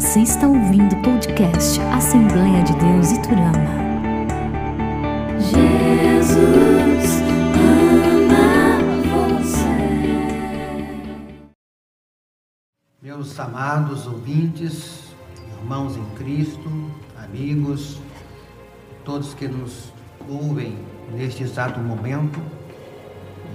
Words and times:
Você 0.00 0.20
está 0.20 0.46
ouvindo 0.46 0.94
o 0.94 1.02
podcast 1.02 1.80
Assembleia 1.92 2.62
de 2.62 2.72
Deus 2.76 3.10
Iturama. 3.10 3.66
Jesus 5.40 7.20
ama 8.30 9.42
você. 9.42 9.58
Meus 13.02 13.40
amados 13.40 14.06
ouvintes, 14.06 15.12
irmãos 15.58 15.96
em 15.96 16.04
Cristo, 16.14 16.70
amigos, 17.24 18.00
todos 19.04 19.34
que 19.34 19.48
nos 19.48 19.92
ouvem 20.28 20.78
neste 21.10 21.42
exato 21.42 21.80
momento, 21.80 22.40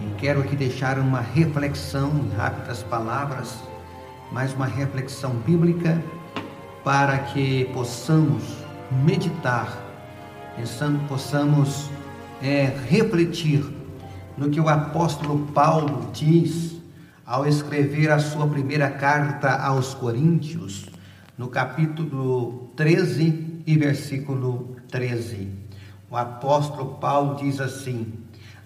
e 0.01 0.13
quero 0.19 0.41
aqui 0.41 0.57
deixar 0.57 0.99
uma 0.99 1.21
reflexão 1.21 2.09
em 2.09 2.35
rápidas 2.35 2.83
palavras 2.83 3.57
mais 4.29 4.53
uma 4.53 4.65
reflexão 4.65 5.31
bíblica 5.35 6.03
para 6.83 7.19
que 7.19 7.65
possamos 7.73 8.43
meditar, 9.03 9.81
pensando, 10.55 10.99
possamos 11.07 11.89
é, 12.41 12.73
refletir 12.89 13.63
no 14.37 14.49
que 14.49 14.59
o 14.59 14.67
apóstolo 14.67 15.47
Paulo 15.53 16.09
diz 16.13 16.73
ao 17.25 17.47
escrever 17.47 18.11
a 18.11 18.19
sua 18.19 18.45
primeira 18.47 18.89
carta 18.89 19.55
aos 19.55 19.93
Coríntios, 19.93 20.89
no 21.37 21.47
capítulo 21.47 22.71
13 22.75 23.63
e 23.65 23.77
versículo 23.77 24.75
13. 24.89 25.49
O 26.11 26.17
apóstolo 26.17 26.95
Paulo 26.95 27.37
diz 27.37 27.59
assim: 27.61 28.13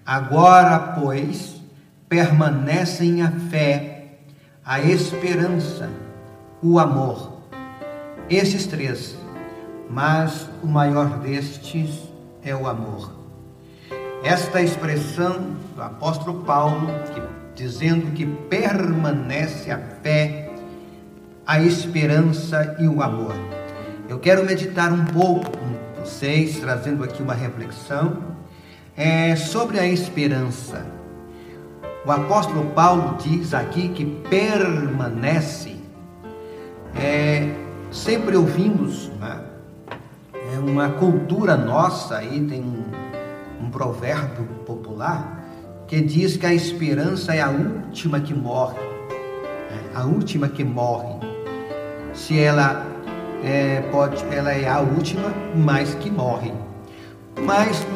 Agora, 0.05 0.80
pois, 0.99 1.61
permanecem 2.09 3.22
a 3.22 3.31
fé, 3.31 4.17
a 4.66 4.81
esperança, 4.81 5.89
o 6.61 6.80
amor. 6.80 7.37
Esses 8.30 8.67
três, 8.67 9.16
mas 9.89 10.50
o 10.61 10.67
maior 10.67 11.20
destes 11.20 12.02
é 12.44 12.53
o 12.53 12.67
amor. 12.67 13.09
Esta 14.22 14.61
expressão 14.61 15.56
do 15.73 15.81
apóstolo 15.81 16.44
Paulo, 16.44 16.88
que, 17.14 17.22
dizendo 17.55 18.11
que 18.11 18.25
permanece 18.25 19.72
a 19.72 19.78
fé, 20.03 20.50
a 21.45 21.61
esperança 21.61 22.75
e 22.80 22.88
o 22.89 23.02
amor. 23.02 23.33
Eu 24.09 24.20
quero 24.20 24.45
meditar 24.45 24.92
um 24.92 25.05
pouco 25.05 25.50
com 25.50 26.02
vocês, 26.02 26.59
trazendo 26.59 27.05
aqui 27.05 27.23
uma 27.23 27.33
reflexão 27.33 28.23
é, 28.98 29.38
sobre 29.38 29.80
a 29.80 29.88
esperança. 29.88 30.86
O 32.05 32.11
apóstolo 32.11 32.72
Paulo 32.72 33.17
diz 33.22 33.53
aqui 33.53 33.88
que 33.88 34.05
permanece. 34.30 35.78
É, 36.94 37.67
sempre 37.91 38.35
ouvimos 38.35 39.09
né? 39.19 39.41
é 40.53 40.59
uma 40.59 40.89
cultura 40.89 41.55
nossa 41.55 42.17
aí 42.17 42.45
tem 42.45 42.61
um, 42.61 43.66
um 43.66 43.69
provérbio 43.69 44.45
popular 44.66 45.38
que 45.88 46.02
diz 46.02 46.35
que 46.35 46.45
a 46.45 46.53
esperança 46.53 47.33
é 47.33 47.41
a 47.41 47.49
última 47.49 48.19
que 48.19 48.33
morre, 48.33 48.77
é 49.09 49.97
a 49.97 50.03
última 50.03 50.49
que 50.49 50.63
morre. 50.63 51.15
Se 52.13 52.38
ela 52.38 52.85
é, 53.41 53.81
pode, 53.89 54.21
ela 54.25 54.52
é 54.52 54.67
a 54.67 54.81
última, 54.81 55.33
mas 55.55 55.95
que 55.95 56.11
morre. 56.11 56.53
Mas 57.41 57.88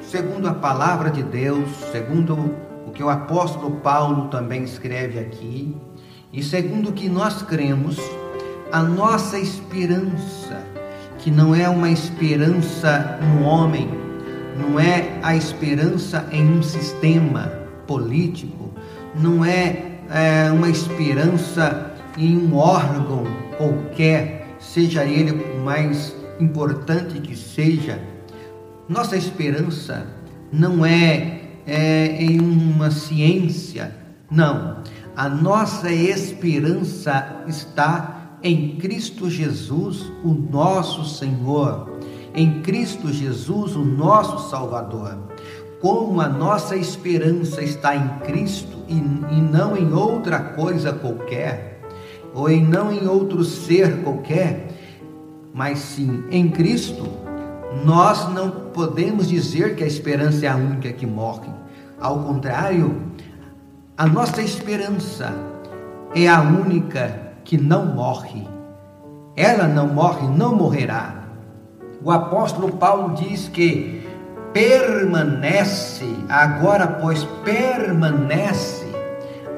segundo 0.00 0.46
a 0.48 0.54
palavra 0.54 1.10
de 1.10 1.24
Deus, 1.24 1.68
segundo 1.90 2.34
o 2.86 2.92
que 2.92 3.02
o 3.02 3.10
apóstolo 3.10 3.72
Paulo 3.76 4.28
também 4.28 4.62
escreve 4.62 5.18
aqui, 5.18 5.76
e 6.32 6.44
segundo 6.44 6.90
o 6.90 6.92
que 6.92 7.08
nós 7.08 7.42
cremos, 7.42 7.98
a 8.72 8.82
nossa 8.82 9.38
esperança, 9.38 10.64
que 11.18 11.30
não 11.30 11.54
é 11.54 11.68
uma 11.68 11.90
esperança 11.90 13.18
no 13.22 13.44
homem, 13.44 13.88
não 14.56 14.78
é 14.78 15.18
a 15.22 15.34
esperança 15.34 16.26
em 16.30 16.58
um 16.58 16.62
sistema 16.62 17.52
político, 17.86 18.70
não 19.14 19.44
é, 19.44 19.98
é 20.10 20.50
uma 20.52 20.68
esperança 20.68 21.92
em 22.16 22.38
um 22.38 22.56
órgão 22.56 23.24
qualquer, 23.56 24.56
seja 24.58 25.04
ele 25.04 25.32
o 25.32 25.60
mais 25.64 26.14
importante 26.38 27.20
que 27.20 27.36
seja. 27.36 28.00
Nossa 28.88 29.16
esperança 29.16 30.06
não 30.52 30.84
é 30.84 31.40
é, 31.66 32.22
em 32.22 32.40
uma 32.40 32.90
ciência. 32.90 33.94
Não. 34.30 34.78
A 35.16 35.28
nossa 35.28 35.92
esperança 35.92 37.42
está 37.46 38.19
em 38.42 38.76
Cristo 38.76 39.28
Jesus, 39.28 40.10
o 40.24 40.32
nosso 40.32 41.04
Senhor. 41.04 41.90
Em 42.34 42.62
Cristo 42.62 43.12
Jesus, 43.12 43.76
o 43.76 43.84
nosso 43.84 44.48
Salvador. 44.48 45.18
Como 45.80 46.20
a 46.20 46.28
nossa 46.28 46.76
esperança 46.76 47.62
está 47.62 47.96
em 47.96 48.08
Cristo 48.20 48.78
e, 48.88 48.94
e 48.94 49.40
não 49.40 49.76
em 49.76 49.92
outra 49.92 50.38
coisa 50.38 50.92
qualquer, 50.92 51.80
ou 52.34 52.48
em 52.48 52.64
não 52.64 52.92
em 52.92 53.06
outro 53.06 53.42
ser 53.44 54.02
qualquer, 54.02 54.68
mas 55.52 55.78
sim 55.78 56.24
em 56.30 56.50
Cristo, 56.50 57.08
nós 57.84 58.32
não 58.32 58.50
podemos 58.50 59.28
dizer 59.28 59.74
que 59.74 59.82
a 59.82 59.86
esperança 59.86 60.46
é 60.46 60.48
a 60.48 60.56
única 60.56 60.92
que 60.92 61.06
morre. 61.06 61.48
Ao 61.98 62.18
contrário, 62.20 63.02
a 63.96 64.06
nossa 64.06 64.42
esperança 64.42 65.34
é 66.14 66.28
a 66.28 66.40
única 66.40 67.19
que 67.44 67.56
não 67.56 67.86
morre. 67.86 68.46
Ela 69.36 69.66
não 69.66 69.88
morre, 69.88 70.26
não 70.28 70.54
morrerá. 70.54 71.24
O 72.02 72.10
apóstolo 72.10 72.72
Paulo 72.72 73.14
diz 73.14 73.48
que 73.48 74.06
permanece, 74.52 76.06
agora 76.28 76.86
pois 76.86 77.24
permanece 77.44 78.86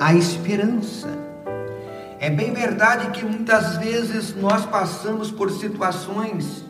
a 0.01 0.15
esperança. 0.15 1.09
É 2.19 2.31
bem 2.31 2.53
verdade 2.53 3.11
que 3.11 3.25
muitas 3.25 3.77
vezes 3.79 4.35
nós 4.37 4.65
passamos 4.67 5.31
por 5.31 5.51
situações 5.51 6.65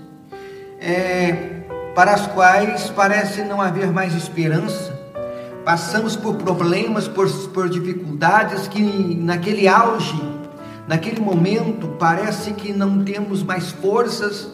é, 0.80 1.62
para 1.94 2.14
as 2.14 2.26
quais 2.28 2.90
parece 2.90 3.42
não 3.42 3.60
haver 3.60 3.92
mais 3.92 4.14
esperança. 4.14 5.00
Passamos 5.64 6.16
por 6.16 6.36
problemas, 6.36 7.06
por, 7.06 7.30
por 7.48 7.68
dificuldades 7.68 8.66
que 8.66 8.80
naquele 9.20 9.68
auge, 9.68 10.20
naquele 10.86 11.20
momento, 11.20 11.88
parece 11.98 12.52
que 12.52 12.72
não 12.72 13.04
temos 13.04 13.42
mais 13.42 13.70
forças, 13.70 14.48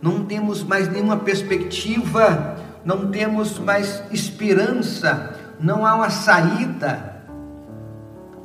não 0.00 0.24
temos 0.24 0.62
mais 0.62 0.88
nenhuma 0.88 1.16
perspectiva, 1.16 2.56
não 2.84 3.10
temos 3.10 3.58
mais 3.58 4.02
esperança, 4.12 5.34
não 5.58 5.86
há 5.86 5.94
uma 5.94 6.10
saída. 6.10 7.14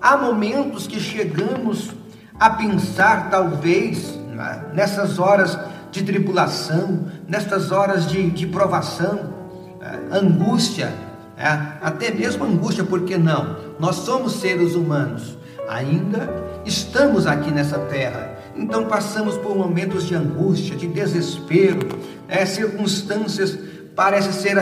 Há 0.02 0.16
momentos 0.16 0.88
que 0.88 1.00
chegamos 1.00 1.92
a 2.40 2.50
pensar, 2.50 3.30
talvez, 3.30 4.16
né, 4.32 4.64
nessas 4.74 5.20
horas 5.20 5.60
de 5.92 6.04
tribulação, 6.04 7.08
nestas 7.28 7.72
horas 7.72 8.08
de, 8.08 8.30
de 8.30 8.48
provação, 8.48 9.34
é, 9.82 10.18
angústia, 10.18 10.94
é, 11.38 11.46
até 11.82 12.12
mesmo 12.12 12.46
angústia, 12.46 12.84
porque 12.84 13.18
não? 13.18 13.58
Nós 13.78 13.98
somos 13.98 14.40
seres 14.40 14.76
humanos, 14.76 15.38
ainda 15.68 16.49
estamos 16.70 17.26
aqui 17.26 17.52
nessa 17.52 17.80
terra, 17.80 18.38
então 18.56 18.86
passamos 18.86 19.36
por 19.38 19.58
momentos 19.58 20.08
de 20.08 20.14
angústia, 20.14 20.76
de 20.76 20.88
desespero, 20.88 21.80
é, 22.28 22.46
circunstâncias 22.46 23.58
parecem 23.96 24.32
ser, 24.32 24.56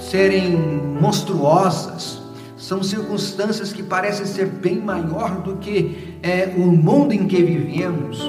serem 0.00 0.56
monstruosas, 0.56 2.20
são 2.56 2.82
circunstâncias 2.82 3.72
que 3.72 3.82
parecem 3.82 4.26
ser 4.26 4.46
bem 4.46 4.80
maior 4.80 5.42
do 5.42 5.56
que 5.56 6.18
é, 6.22 6.52
o 6.56 6.66
mundo 6.66 7.12
em 7.12 7.26
que 7.26 7.42
vivemos. 7.42 8.20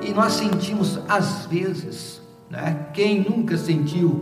E 0.00 0.12
nós 0.12 0.34
sentimos 0.34 1.00
às 1.08 1.46
vezes, 1.46 2.20
né? 2.48 2.86
Quem 2.92 3.20
nunca 3.20 3.56
sentiu? 3.56 4.20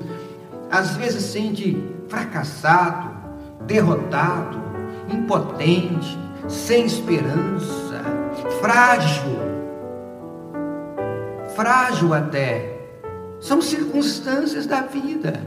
Às 0.70 0.96
vezes 0.96 1.25
sente 1.25 1.76
fracassado, 2.08 3.10
derrotado, 3.66 4.58
impotente, 5.12 6.19
sem 6.48 6.86
esperança, 6.86 7.85
frágil, 8.61 9.38
frágil 11.55 12.14
até. 12.14 12.75
São 13.41 13.61
circunstâncias 13.61 14.67
da 14.67 14.82
vida. 14.82 15.41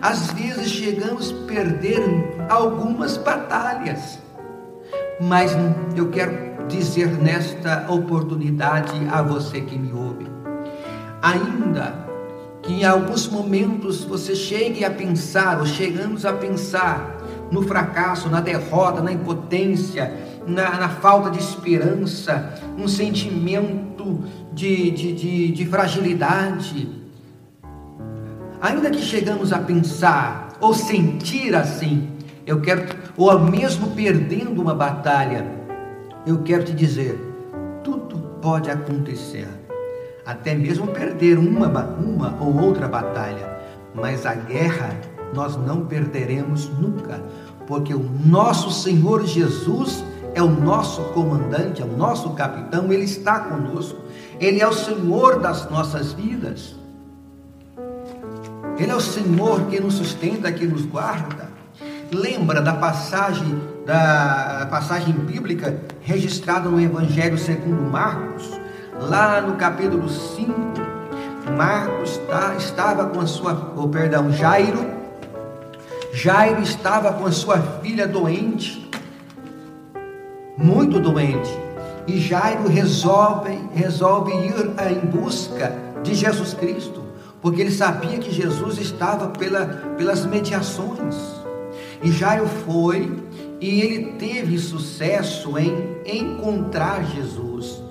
Às 0.00 0.30
vezes 0.32 0.68
chegamos 0.68 1.30
a 1.30 1.46
perder 1.46 2.02
algumas 2.48 3.16
batalhas, 3.16 4.18
mas 5.20 5.52
eu 5.96 6.08
quero 6.10 6.66
dizer 6.68 7.08
nesta 7.18 7.86
oportunidade 7.90 8.92
a 9.10 9.22
você 9.22 9.60
que 9.60 9.78
me 9.78 9.92
ouve. 9.92 10.26
Ainda 11.22 12.08
que 12.62 12.72
em 12.72 12.84
alguns 12.84 13.26
momentos 13.28 14.04
você 14.04 14.34
chegue 14.34 14.84
a 14.84 14.90
pensar, 14.90 15.58
ou 15.58 15.66
chegamos 15.66 16.24
a 16.24 16.32
pensar 16.32 17.18
no 17.50 17.62
fracasso, 17.62 18.28
na 18.28 18.40
derrota, 18.40 19.02
na 19.02 19.12
impotência, 19.12 20.29
na, 20.46 20.78
na 20.78 20.88
falta 20.88 21.30
de 21.30 21.38
esperança, 21.38 22.54
um 22.78 22.88
sentimento 22.88 24.24
de, 24.52 24.90
de, 24.90 25.12
de, 25.12 25.52
de 25.52 25.66
fragilidade. 25.66 26.88
Ainda 28.60 28.90
que 28.90 29.00
chegamos 29.00 29.52
a 29.52 29.58
pensar 29.58 30.56
ou 30.60 30.74
sentir 30.74 31.54
assim, 31.54 32.10
eu 32.46 32.60
quero, 32.60 32.84
ou 33.16 33.38
mesmo 33.38 33.90
perdendo 33.92 34.60
uma 34.60 34.74
batalha, 34.74 35.46
eu 36.26 36.42
quero 36.42 36.64
te 36.64 36.72
dizer, 36.72 37.18
tudo 37.82 38.18
pode 38.42 38.70
acontecer. 38.70 39.48
Até 40.26 40.54
mesmo 40.54 40.88
perder 40.88 41.38
uma, 41.38 41.68
uma 41.68 42.36
ou 42.40 42.60
outra 42.60 42.86
batalha, 42.86 43.58
mas 43.94 44.26
a 44.26 44.34
guerra 44.34 44.94
nós 45.34 45.56
não 45.56 45.86
perderemos 45.86 46.68
nunca, 46.78 47.22
porque 47.66 47.94
o 47.94 48.10
nosso 48.24 48.70
Senhor 48.70 49.24
Jesus 49.24 50.04
é 50.34 50.42
o 50.42 50.48
nosso 50.48 51.02
comandante, 51.12 51.82
é 51.82 51.84
o 51.84 51.96
nosso 51.96 52.30
capitão, 52.30 52.92
ele 52.92 53.04
está 53.04 53.40
conosco, 53.40 53.98
ele 54.38 54.60
é 54.60 54.66
o 54.66 54.72
Senhor 54.72 55.40
das 55.40 55.68
nossas 55.70 56.12
vidas. 56.12 56.74
Ele 58.78 58.90
é 58.90 58.94
o 58.94 59.00
Senhor 59.00 59.66
que 59.66 59.78
nos 59.78 59.94
sustenta, 59.94 60.50
que 60.50 60.66
nos 60.66 60.86
guarda. 60.86 61.50
Lembra 62.10 62.62
da 62.62 62.72
passagem 62.72 63.60
da 63.84 64.68
passagem 64.70 65.12
bíblica 65.12 65.80
registrada 66.00 66.68
no 66.68 66.80
Evangelho 66.80 67.36
segundo 67.36 67.90
Marcos, 67.90 68.48
lá 69.00 69.40
no 69.40 69.56
capítulo 69.56 70.08
5, 70.08 70.52
Marcos 71.56 72.18
tá, 72.28 72.54
estava 72.56 73.06
com 73.06 73.20
a 73.20 73.26
sua, 73.26 73.72
oh, 73.76 73.88
perdão, 73.88 74.30
Jairo, 74.30 74.86
Jairo 76.12 76.62
estava 76.62 77.12
com 77.12 77.26
a 77.26 77.32
sua 77.32 77.58
filha 77.82 78.06
doente, 78.06 78.89
muito 80.60 81.00
doente, 81.00 81.50
e 82.06 82.18
Jairo 82.18 82.68
resolve, 82.68 83.58
resolve 83.74 84.32
ir 84.32 84.54
em 84.90 85.06
busca 85.06 85.74
de 86.02 86.14
Jesus 86.14 86.54
Cristo, 86.54 87.02
porque 87.40 87.60
ele 87.60 87.70
sabia 87.70 88.18
que 88.18 88.30
Jesus 88.32 88.78
estava 88.78 89.28
pela, 89.28 89.66
pelas 89.96 90.26
mediações. 90.26 91.16
E 92.02 92.10
Jairo 92.10 92.46
foi 92.66 93.10
e 93.60 93.80
ele 93.82 94.12
teve 94.12 94.58
sucesso 94.58 95.58
em 95.58 95.72
encontrar 96.06 97.04
Jesus, 97.04 97.82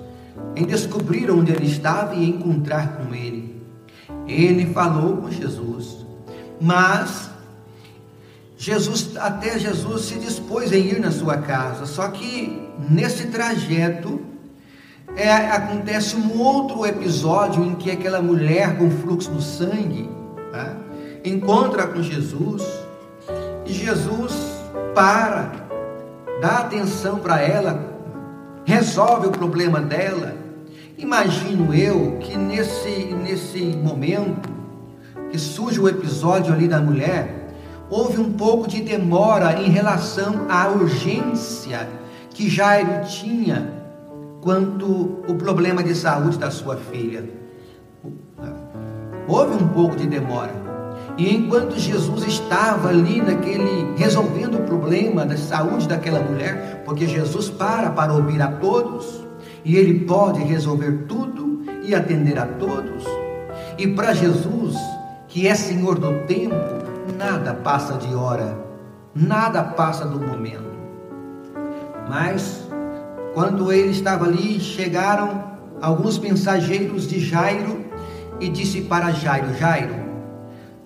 em 0.56 0.64
descobrir 0.64 1.30
onde 1.30 1.52
ele 1.52 1.66
estava 1.66 2.14
e 2.14 2.28
encontrar 2.28 2.96
com 2.96 3.14
ele. 3.14 3.62
Ele 4.26 4.66
falou 4.66 5.18
com 5.18 5.30
Jesus, 5.30 6.04
mas 6.60 7.29
Jesus, 8.60 9.16
até 9.16 9.58
Jesus 9.58 10.02
se 10.02 10.16
dispôs 10.16 10.70
em 10.70 10.84
ir 10.88 11.00
na 11.00 11.10
sua 11.10 11.38
casa, 11.38 11.86
só 11.86 12.08
que 12.08 12.68
nesse 12.90 13.28
trajeto 13.28 14.20
é, 15.16 15.32
acontece 15.32 16.14
um 16.14 16.38
outro 16.38 16.84
episódio 16.84 17.64
em 17.64 17.74
que 17.74 17.90
aquela 17.90 18.20
mulher 18.20 18.76
com 18.76 18.90
fluxo 18.90 19.30
do 19.30 19.40
sangue 19.40 20.10
tá, 20.52 20.76
encontra 21.24 21.86
com 21.86 22.02
Jesus 22.02 22.62
e 23.64 23.72
Jesus 23.72 24.34
para, 24.94 25.52
dá 26.42 26.58
atenção 26.58 27.18
para 27.18 27.40
ela, 27.40 27.82
resolve 28.66 29.28
o 29.28 29.30
problema 29.30 29.80
dela. 29.80 30.36
Imagino 30.98 31.72
eu 31.72 32.18
que 32.20 32.36
nesse, 32.36 33.06
nesse 33.22 33.62
momento 33.62 34.50
que 35.30 35.38
surge 35.38 35.80
o 35.80 35.88
episódio 35.88 36.52
ali 36.52 36.68
da 36.68 36.78
mulher, 36.78 37.40
houve 37.90 38.20
um 38.20 38.32
pouco 38.32 38.68
de 38.68 38.80
demora 38.80 39.60
em 39.60 39.68
relação 39.68 40.46
à 40.48 40.68
urgência 40.68 41.88
que 42.30 42.48
Jairo 42.48 43.04
tinha 43.06 43.80
quanto 44.40 45.22
o 45.28 45.34
problema 45.34 45.82
de 45.82 45.94
saúde 45.94 46.38
da 46.38 46.50
sua 46.50 46.76
filha. 46.76 47.28
Houve 49.26 49.62
um 49.62 49.68
pouco 49.68 49.96
de 49.96 50.06
demora. 50.06 50.54
E 51.18 51.34
enquanto 51.34 51.78
Jesus 51.78 52.24
estava 52.24 52.88
ali 52.88 53.20
naquele 53.20 53.94
resolvendo 53.96 54.58
o 54.58 54.62
problema 54.62 55.26
da 55.26 55.36
saúde 55.36 55.86
daquela 55.86 56.20
mulher, 56.20 56.82
porque 56.84 57.06
Jesus 57.06 57.50
para 57.50 57.90
para 57.90 58.12
ouvir 58.14 58.40
a 58.40 58.48
todos, 58.48 59.20
e 59.64 59.76
ele 59.76 60.06
pode 60.06 60.42
resolver 60.42 61.04
tudo 61.06 61.62
e 61.82 61.94
atender 61.94 62.38
a 62.38 62.46
todos. 62.46 63.04
E 63.76 63.86
para 63.88 64.14
Jesus, 64.14 64.76
que 65.28 65.46
é 65.46 65.54
Senhor 65.54 65.98
do 65.98 66.26
tempo, 66.26 66.89
nada 67.20 67.52
passa 67.52 67.98
de 67.98 68.14
hora, 68.14 68.58
nada 69.14 69.62
passa 69.62 70.06
do 70.06 70.18
momento. 70.18 70.70
Mas, 72.08 72.66
quando 73.34 73.70
ele 73.70 73.90
estava 73.90 74.24
ali, 74.24 74.58
chegaram 74.58 75.44
alguns 75.82 76.18
mensageiros 76.18 77.06
de 77.06 77.20
Jairo 77.20 77.84
e 78.40 78.48
disse 78.48 78.80
para 78.80 79.10
Jairo: 79.10 79.54
Jairo, 79.54 79.96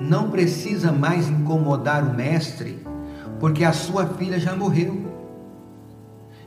não 0.01 0.29
precisa 0.29 0.91
mais 0.91 1.29
incomodar 1.29 2.03
o 2.03 2.13
mestre, 2.13 2.85
porque 3.39 3.65
a 3.65 3.73
sua 3.73 4.05
filha 4.05 4.41
já 4.41 4.57
morreu. 4.57 5.05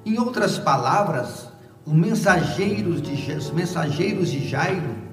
Em 0.05 0.19
outras 0.19 0.57
palavras, 0.57 1.47
os 1.85 1.93
mensageiros 1.93 3.01
de, 3.01 3.31
os 3.31 3.51
mensageiros 3.51 4.29
de 4.29 4.45
Jairo, 4.45 5.07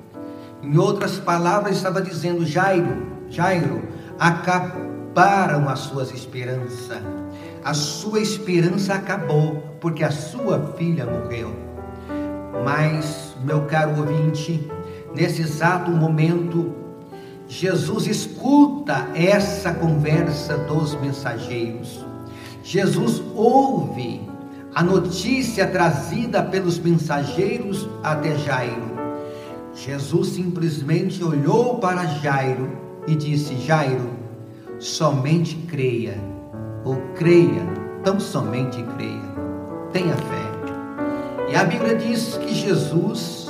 em 0.60 0.76
outras 0.76 1.16
palavras, 1.16 1.76
estava 1.76 2.02
dizendo: 2.02 2.44
Jairo, 2.44 3.06
Jairo, 3.30 3.83
acabaram 4.18 5.68
as 5.68 5.80
suas 5.80 6.12
esperanças. 6.12 7.02
A 7.64 7.72
sua 7.72 8.20
esperança 8.20 8.94
acabou, 8.94 9.62
porque 9.80 10.04
a 10.04 10.10
sua 10.10 10.74
filha 10.76 11.06
morreu. 11.06 11.54
Mas, 12.64 13.34
meu 13.44 13.62
caro 13.62 13.98
ouvinte, 13.98 14.70
nesse 15.14 15.42
exato 15.42 15.90
momento, 15.90 16.74
Jesus 17.48 18.06
escuta 18.06 19.08
essa 19.14 19.72
conversa 19.72 20.56
dos 20.58 20.94
mensageiros. 21.00 22.04
Jesus 22.62 23.22
ouve 23.34 24.28
a 24.74 24.82
notícia 24.82 25.66
trazida 25.66 26.42
pelos 26.42 26.78
mensageiros 26.78 27.88
até 28.02 28.36
Jairo. 28.36 28.94
Jesus 29.74 30.28
simplesmente 30.28 31.22
olhou 31.22 31.78
para 31.78 32.06
Jairo 32.06 32.83
e 33.06 33.14
disse: 33.14 33.56
Jairo, 33.56 34.10
somente 34.78 35.56
creia, 35.68 36.18
ou 36.84 36.96
creia, 37.14 37.62
tão 38.02 38.18
somente 38.18 38.82
creia, 38.96 39.34
tenha 39.92 40.16
fé. 40.16 40.54
E 41.48 41.56
a 41.56 41.64
Bíblia 41.64 41.96
diz 41.96 42.36
que 42.38 42.54
Jesus 42.54 43.48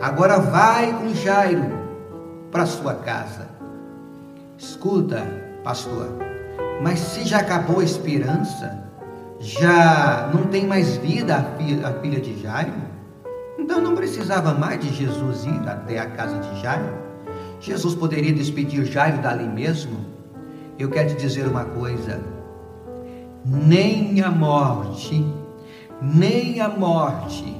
agora 0.00 0.38
vai 0.38 0.92
com 0.92 1.14
Jairo 1.14 1.78
para 2.50 2.66
sua 2.66 2.94
casa. 2.94 3.48
Escuta, 4.56 5.26
pastor, 5.62 6.08
mas 6.82 6.98
se 6.98 7.24
já 7.24 7.38
acabou 7.38 7.80
a 7.80 7.84
esperança, 7.84 8.84
já 9.40 10.30
não 10.32 10.46
tem 10.46 10.66
mais 10.66 10.96
vida 10.96 11.36
a 11.36 11.92
filha, 11.92 12.20
de 12.20 12.40
Jairo, 12.42 12.72
então 13.58 13.80
não 13.80 13.94
precisava 13.94 14.54
mais 14.54 14.80
de 14.80 14.92
Jesus 14.92 15.44
ir 15.44 15.68
até 15.68 15.98
a 15.98 16.06
casa 16.06 16.38
de 16.38 16.60
Jairo. 16.60 17.07
Jesus 17.60 17.94
poderia 17.94 18.32
despedir 18.32 18.84
Jairo 18.84 19.20
dali 19.20 19.46
mesmo? 19.46 19.98
Eu 20.78 20.88
quero 20.90 21.08
te 21.10 21.16
dizer 21.16 21.46
uma 21.46 21.64
coisa: 21.64 22.20
nem 23.44 24.20
a 24.20 24.30
morte, 24.30 25.24
nem 26.00 26.60
a 26.60 26.68
morte 26.68 27.56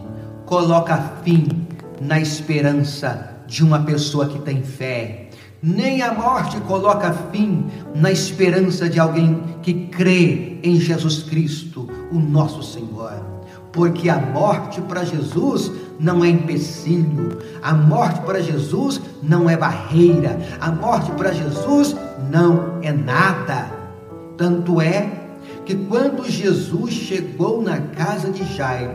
coloca 0.46 0.96
fim 1.24 1.66
na 2.00 2.20
esperança 2.20 3.38
de 3.46 3.64
uma 3.64 3.80
pessoa 3.80 4.28
que 4.28 4.38
tem 4.38 4.62
fé. 4.62 5.30
Nem 5.60 6.02
a 6.02 6.14
morte 6.14 6.60
coloca 6.60 7.12
fim 7.32 7.66
na 7.92 8.12
esperança 8.12 8.88
de 8.88 9.00
alguém 9.00 9.42
que 9.60 9.86
crê 9.88 10.60
em 10.62 10.78
Jesus 10.78 11.24
Cristo, 11.24 11.88
o 12.12 12.20
nosso 12.20 12.62
Senhor. 12.62 13.26
Porque 13.72 14.08
a 14.08 14.20
morte 14.20 14.80
para 14.82 15.04
Jesus 15.04 15.72
não 15.98 16.24
é 16.24 16.28
empecilho, 16.28 17.38
a 17.62 17.74
morte 17.74 18.20
para 18.20 18.40
Jesus 18.40 19.00
não 19.22 19.50
é 19.50 19.56
barreira, 19.56 20.38
a 20.60 20.70
morte 20.70 21.10
para 21.12 21.32
Jesus 21.32 21.96
não 22.30 22.78
é 22.82 22.92
nada. 22.92 23.66
Tanto 24.36 24.80
é 24.80 25.10
que 25.64 25.74
quando 25.74 26.30
Jesus 26.30 26.92
chegou 26.92 27.60
na 27.60 27.78
casa 27.78 28.30
de 28.30 28.44
Jairo, 28.56 28.94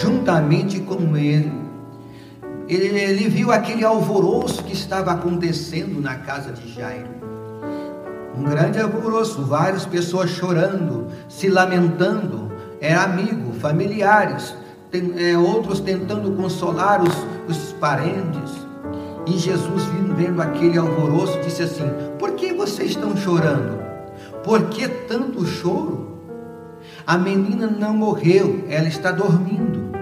juntamente 0.00 0.80
com 0.80 1.16
ele, 1.16 1.52
ele, 2.68 2.86
ele 2.98 3.28
viu 3.28 3.50
aquele 3.52 3.84
alvoroço 3.84 4.62
que 4.64 4.72
estava 4.72 5.12
acontecendo 5.12 6.00
na 6.00 6.16
casa 6.16 6.52
de 6.52 6.72
Jairo. 6.72 7.08
Um 8.36 8.42
grande 8.42 8.80
alvoroço, 8.80 9.42
várias 9.42 9.86
pessoas 9.86 10.30
chorando, 10.30 11.06
se 11.28 11.48
lamentando, 11.48 12.52
era 12.80 13.02
amigo, 13.02 13.52
familiares, 13.60 14.54
é, 15.16 15.36
outros 15.36 15.80
tentando 15.80 16.32
consolar 16.32 17.02
os, 17.02 17.14
os 17.48 17.72
parentes. 17.74 18.64
E 19.26 19.38
Jesus, 19.38 19.84
vendo 20.16 20.40
aquele 20.40 20.78
alvoroço, 20.78 21.40
disse 21.40 21.62
assim: 21.62 21.84
Por 22.18 22.32
que 22.32 22.52
vocês 22.52 22.90
estão 22.90 23.16
chorando? 23.16 23.82
Por 24.42 24.68
que 24.68 24.86
tanto 24.86 25.44
choro? 25.46 26.18
A 27.06 27.18
menina 27.18 27.66
não 27.66 27.94
morreu, 27.94 28.64
ela 28.68 28.88
está 28.88 29.10
dormindo. 29.10 29.92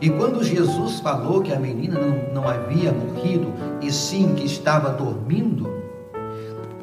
E 0.00 0.08
quando 0.08 0.42
Jesus 0.42 1.00
falou 1.00 1.42
que 1.42 1.52
a 1.52 1.58
menina 1.58 2.00
não, 2.00 2.42
não 2.42 2.48
havia 2.48 2.90
morrido, 2.92 3.52
e 3.82 3.92
sim 3.92 4.34
que 4.34 4.46
estava 4.46 4.90
dormindo, 4.90 5.68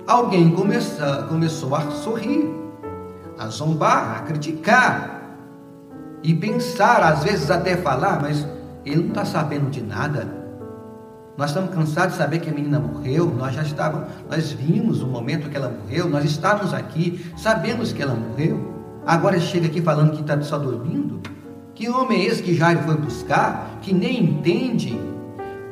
alguém 0.06 0.52
começa, 0.52 1.26
começou 1.28 1.76
a 1.76 1.82
sorrir, 1.90 2.48
a 3.38 3.48
zombar, 3.48 4.18
a 4.18 4.22
criticar 4.22 5.17
e 6.28 6.36
pensar, 6.36 7.02
às 7.04 7.24
vezes 7.24 7.50
até 7.50 7.78
falar, 7.78 8.22
mas 8.22 8.46
ele 8.86 8.98
não 8.98 9.08
está 9.08 9.24
sabendo 9.24 9.70
de 9.70 9.82
nada. 9.82 10.28
Nós 11.38 11.52
estamos 11.52 11.74
cansados 11.74 12.12
de 12.12 12.18
saber 12.18 12.40
que 12.40 12.50
a 12.50 12.54
menina 12.54 12.82
morreu, 12.82 13.34
nós 13.34 13.56
já 13.56 13.62
estávamos, 13.62 14.10
nós 14.30 14.52
vimos 14.52 15.02
o 15.02 15.08
momento 15.08 15.50
que 15.50 15.56
ela 15.56 15.70
morreu, 15.70 16.10
nós 16.10 16.26
estávamos 16.26 16.74
aqui, 16.74 17.26
sabemos 17.38 17.94
que 17.94 18.02
ela 18.02 18.14
morreu. 18.14 18.76
Agora 19.06 19.40
chega 19.40 19.68
aqui 19.68 19.82
falando 19.82 20.16
que 20.16 20.20
está 20.20 20.42
só 20.42 20.58
dormindo. 20.58 21.22
Que 21.74 21.88
homem 21.88 22.20
é 22.20 22.26
esse 22.26 22.44
que 22.44 22.54
Jairo 22.54 22.82
foi 22.82 22.98
buscar, 22.98 23.80
que 23.82 23.94
nem 23.94 24.22
entende? 24.22 25.00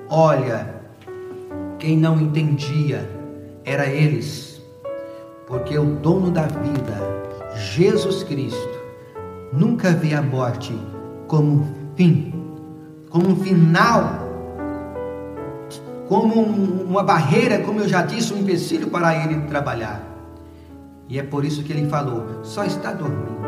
Olha, 0.10 0.74
quem 1.80 1.98
não 1.98 2.18
entendia 2.18 3.10
era 3.66 3.88
eles, 3.88 4.62
porque 5.48 5.78
o 5.78 5.96
dono 5.98 6.32
da 6.32 6.44
vida, 6.44 6.98
Jesus 7.74 8.24
Cristo, 8.24 8.75
nunca 9.54 9.92
vê 9.92 10.14
a 10.14 10.22
morte 10.22 10.78
como 11.28 11.62
um 11.62 11.66
fim, 11.96 12.34
como 13.10 13.30
um 13.30 13.36
final, 13.36 14.26
como 16.08 16.42
uma 16.42 17.04
barreira, 17.04 17.60
como 17.60 17.80
eu 17.80 17.88
já 17.88 18.02
disse, 18.04 18.34
um 18.34 18.38
empecilho 18.38 18.90
para 18.90 19.16
ele 19.24 19.42
trabalhar. 19.48 20.02
E 21.08 21.20
é 21.20 21.24
por 21.24 21.46
isso 21.46 21.64
que 21.64 21.72
ele 21.72 21.88
falou: 21.88 22.44
só 22.44 22.64
está 22.64 22.92
dormindo. 22.92 23.46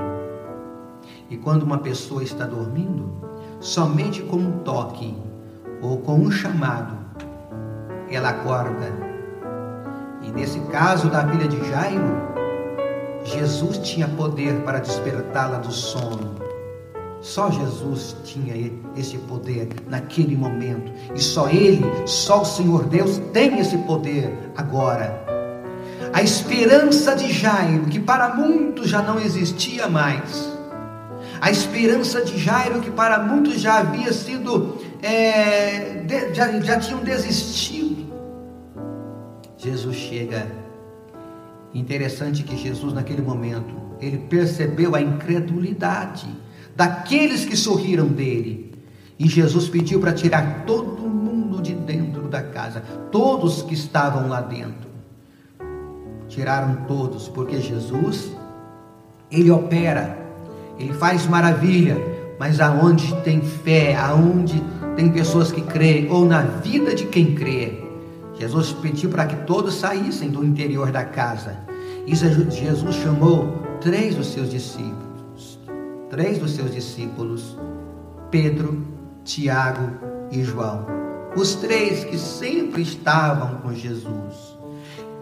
E 1.30 1.38
quando 1.38 1.64
uma 1.64 1.80
pessoa 1.80 2.24
está 2.24 2.46
dormindo, 2.46 3.12
somente 3.60 4.22
com 4.22 4.38
um 4.38 4.52
toque 4.60 5.16
ou 5.82 5.98
com 5.98 6.16
um 6.16 6.32
chamado, 6.32 6.96
ela 8.10 8.30
acorda. 8.30 8.92
E 10.22 10.32
nesse 10.32 10.60
caso 10.62 11.10
da 11.10 11.28
filha 11.28 11.48
de 11.48 11.58
Jairo, 11.70 12.06
Jesus 13.24 13.78
tinha 13.80 14.08
poder 14.08 14.54
para 14.62 14.80
despertá-la 14.80 15.60
do 15.60 15.72
sono. 15.72 16.36
Só 17.22 17.50
Jesus 17.52 18.16
tinha 18.24 18.72
esse 18.96 19.18
poder 19.18 19.70
naquele 19.88 20.36
momento. 20.36 20.92
E 21.14 21.22
só 21.22 21.50
Ele, 21.50 21.84
só 22.06 22.42
o 22.42 22.46
Senhor 22.46 22.86
Deus 22.86 23.20
tem 23.34 23.60
esse 23.60 23.78
poder 23.80 24.38
agora. 24.56 25.26
A 26.14 26.22
esperança 26.22 27.16
de 27.16 27.32
Jairo, 27.32 27.86
que 27.86 28.00
para 28.00 28.36
muitos 28.36 28.90
já 28.90 29.02
não 29.02 29.20
existia 29.20 29.88
mais, 29.88 30.58
a 31.40 31.52
esperança 31.52 32.22
de 32.24 32.38
Jairo, 32.38 32.82
que 32.82 32.90
para 32.90 33.20
muitos 33.20 33.60
já 33.60 33.80
havia 33.80 34.12
sido, 34.12 34.78
é, 35.04 36.04
já, 36.34 36.60
já 36.60 36.80
tinham 36.80 37.00
desistido. 37.02 38.08
Jesus 39.58 39.96
chega. 39.96 40.57
Interessante 41.78 42.44
que 42.44 42.58
Jesus, 42.58 42.94
naquele 42.94 43.22
momento, 43.22 43.74
ele 44.00 44.18
percebeu 44.18 44.96
a 44.96 45.02
incredulidade 45.02 46.28
daqueles 46.76 47.46
que 47.46 47.56
sorriram 47.56 48.08
dele. 48.08 48.74
E 49.20 49.28
Jesus 49.28 49.68
pediu 49.68 50.00
para 50.00 50.14
tirar 50.14 50.64
todo 50.66 51.02
mundo 51.10 51.62
de 51.62 51.74
dentro 51.74 52.28
da 52.28 52.42
casa, 52.42 52.82
todos 53.12 53.62
que 53.64 53.74
estavam 53.74 54.28
lá 54.28 54.42
dentro. 54.42 54.88
Tiraram 56.28 56.86
todos, 56.88 57.28
porque 57.28 57.60
Jesus, 57.60 58.32
ele 59.32 59.50
opera 59.50 60.28
ele 60.80 60.94
faz 60.94 61.26
maravilha, 61.26 61.98
mas 62.40 62.60
aonde 62.60 63.14
tem 63.24 63.42
fé, 63.42 63.96
aonde 63.96 64.62
tem 64.96 65.10
pessoas 65.10 65.52
que 65.52 65.62
creem, 65.62 66.10
ou 66.10 66.26
na 66.26 66.42
vida 66.42 66.94
de 66.94 67.06
quem 67.06 67.34
crê, 67.34 67.84
Jesus 68.40 68.72
pediu 68.74 69.10
para 69.10 69.26
que 69.26 69.36
todos 69.46 69.76
saíssem 69.76 70.30
do 70.30 70.44
interior 70.44 70.92
da 70.92 71.04
casa. 71.04 71.58
E 72.06 72.16
Jesus 72.16 72.96
chamou 72.96 73.64
três 73.82 74.16
dos 74.16 74.28
seus 74.28 74.50
discípulos, 74.50 75.60
três 76.10 76.40
dos 76.40 76.52
seus 76.52 76.74
discípulos, 76.74 77.58
Pedro, 78.30 78.86
Tiago 79.24 79.92
e 80.32 80.44
João. 80.44 80.86
Os 81.36 81.56
três 81.56 82.04
que 82.04 82.18
sempre 82.18 82.82
estavam 82.82 83.56
com 83.58 83.74
Jesus. 83.74 84.58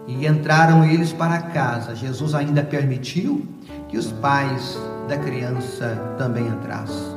E 0.06 0.26
entraram 0.26 0.84
eles 0.84 1.12
para 1.12 1.38
casa. 1.42 1.96
Jesus 1.96 2.34
ainda 2.34 2.62
permitiu 2.62 3.44
que 3.88 3.98
os 3.98 4.12
pais 4.12 4.78
da 5.08 5.18
criança 5.18 6.14
também 6.16 6.46
entrasse. 6.46 7.16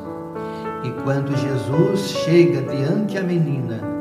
E 0.84 0.90
quando 1.04 1.38
Jesus 1.38 2.10
chega 2.24 2.62
diante 2.62 3.18
a 3.18 3.22
menina, 3.22 3.99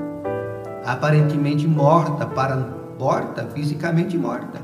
aparentemente 0.88 1.68
morta, 1.68 2.24
para 2.24 2.56
morta, 2.98 3.46
fisicamente 3.54 4.16
morta, 4.16 4.58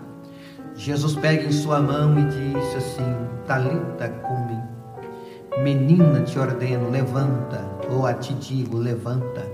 Jesus 0.75 1.15
pega 1.15 1.45
em 1.45 1.53
sua 1.53 1.81
mão 1.81 2.19
e 2.19 2.25
diz 2.25 2.77
assim: 2.77 3.15
Talita 3.47 4.09
cumi, 4.09 4.59
menina 5.63 6.23
te 6.23 6.39
ordeno, 6.39 6.89
levanta, 6.91 7.63
ou 7.91 8.07
a 8.07 8.15
te 8.15 8.33
digo, 8.35 8.79
levanta. 8.79 9.45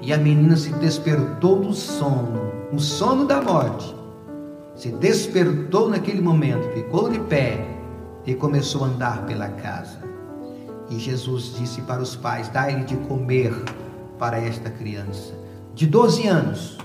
E 0.00 0.14
a 0.14 0.16
menina 0.16 0.56
se 0.56 0.72
despertou 0.72 1.60
do 1.60 1.74
sono, 1.74 2.40
o 2.72 2.80
sono 2.80 3.26
da 3.26 3.42
morte. 3.42 3.94
Se 4.74 4.90
despertou 4.92 5.90
naquele 5.90 6.22
momento, 6.22 6.72
ficou 6.72 7.10
de 7.10 7.20
pé 7.20 7.68
e 8.26 8.34
começou 8.34 8.84
a 8.84 8.88
andar 8.88 9.26
pela 9.26 9.48
casa. 9.48 9.98
E 10.88 10.98
Jesus 10.98 11.54
disse 11.58 11.82
para 11.82 12.00
os 12.00 12.16
pais: 12.16 12.48
Dai-lhe 12.48 12.84
de 12.84 12.96
comer 12.96 13.52
para 14.18 14.38
esta 14.38 14.70
criança 14.70 15.41
de 15.74 15.86
12 15.86 16.26
anos. 16.26 16.78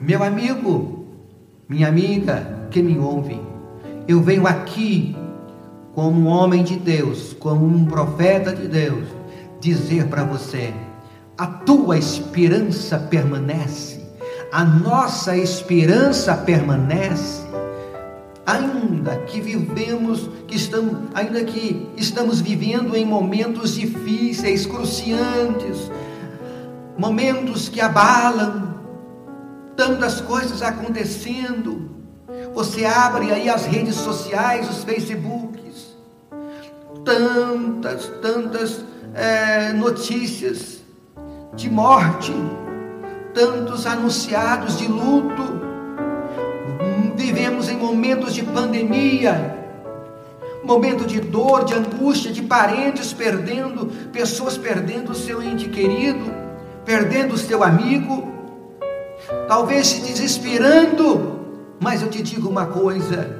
Meu 0.00 0.22
amigo, 0.22 1.06
minha 1.68 1.88
amiga 1.88 2.68
que 2.70 2.82
me 2.82 2.98
ouve, 2.98 3.40
eu 4.06 4.20
venho 4.20 4.46
aqui 4.46 5.16
como 5.94 6.20
um 6.20 6.26
homem 6.26 6.62
de 6.62 6.76
Deus, 6.76 7.34
como 7.38 7.66
um 7.66 7.86
profeta 7.86 8.54
de 8.54 8.68
Deus, 8.68 9.08
dizer 9.60 10.08
para 10.08 10.24
você: 10.24 10.72
a 11.36 11.46
tua 11.46 11.96
esperança 11.96 12.98
permanece, 12.98 14.00
a 14.52 14.64
nossa 14.64 15.36
esperança 15.36 16.36
permanece 16.36 17.46
ainda 18.46 19.16
que 19.26 19.40
vivemos, 19.40 20.30
que 20.46 20.54
estamos, 20.54 20.96
ainda 21.12 21.42
que 21.44 21.88
estamos 21.96 22.40
vivendo 22.40 22.96
em 22.96 23.04
momentos 23.04 23.74
difíceis, 23.74 24.64
cruciantes, 24.64 25.90
momentos 26.96 27.68
que 27.68 27.80
abalam, 27.80 28.74
tantas 29.76 30.20
coisas 30.20 30.62
acontecendo. 30.62 31.90
Você 32.54 32.84
abre 32.84 33.30
aí 33.32 33.48
as 33.48 33.66
redes 33.66 33.96
sociais, 33.96 34.68
os 34.68 34.82
Facebooks, 34.82 35.96
tantas, 37.04 38.06
tantas 38.22 38.84
é, 39.14 39.72
notícias 39.72 40.80
de 41.54 41.70
morte, 41.70 42.32
tantos 43.34 43.86
anunciados 43.86 44.78
de 44.78 44.88
luto, 44.88 45.66
vivemos 47.14 47.68
em 47.68 47.76
momentos 47.76 48.34
de 48.34 48.42
pandemia, 48.42 49.54
momento 50.64 51.04
de 51.06 51.20
dor, 51.20 51.64
de 51.64 51.74
angústia, 51.74 52.32
de 52.32 52.42
parentes 52.42 53.12
perdendo, 53.12 53.86
pessoas 54.10 54.58
perdendo 54.58 55.12
o 55.12 55.14
seu 55.14 55.42
ente 55.42 55.68
querido, 55.68 56.45
perdendo 56.86 57.34
o 57.34 57.38
seu 57.38 57.64
amigo, 57.64 58.32
talvez 59.48 59.88
se 59.88 60.00
desesperando, 60.00 61.40
mas 61.80 62.00
eu 62.00 62.08
te 62.08 62.22
digo 62.22 62.48
uma 62.48 62.66
coisa: 62.66 63.36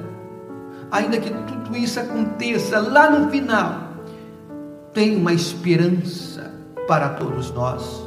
ainda 0.91 1.19
que 1.19 1.31
tudo 1.31 1.77
isso 1.77 1.99
aconteça 2.01 2.81
lá 2.81 3.09
no 3.09 3.31
final, 3.31 3.93
tem 4.93 5.17
uma 5.17 5.33
esperança 5.33 6.53
para 6.89 7.11
todos 7.11 7.51
nós. 7.53 8.05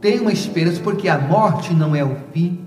Tem 0.00 0.20
uma 0.20 0.32
esperança, 0.32 0.80
porque 0.82 1.08
a 1.08 1.16
morte 1.16 1.72
não 1.72 1.94
é 1.94 2.04
o 2.04 2.16
fim. 2.32 2.58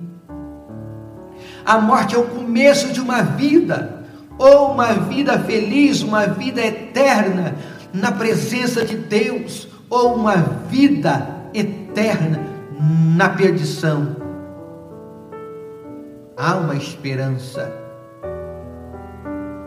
A 1.66 1.80
morte 1.80 2.16
é 2.16 2.18
o 2.18 2.24
começo 2.24 2.94
de 2.94 3.02
uma 3.02 3.22
vida, 3.22 4.06
ou 4.38 4.72
uma 4.72 4.94
vida 4.94 5.38
feliz, 5.40 6.02
uma 6.02 6.28
vida 6.28 6.62
eterna 6.66 7.56
na 7.94 8.12
presença 8.12 8.86
de 8.86 8.96
Deus, 8.96 9.68
ou 9.90 10.16
uma 10.16 10.36
vida 10.70 11.28
eterna 11.54 12.40
na 13.16 13.30
perdição. 13.30 14.16
Há 16.38 16.56
uma 16.56 16.76
esperança. 16.76 17.72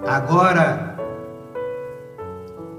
Agora 0.07 0.97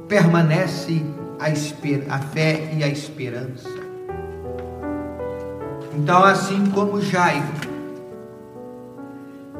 permanece 0.07 1.03
a, 1.39 1.49
esper 1.49 2.05
a 2.09 2.19
fé 2.19 2.71
e 2.75 2.83
a 2.83 2.87
esperança. 2.87 3.69
Então, 5.95 6.23
assim 6.23 6.65
como 6.71 7.01
Jairo 7.01 7.69